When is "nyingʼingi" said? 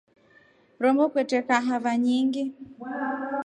2.03-2.43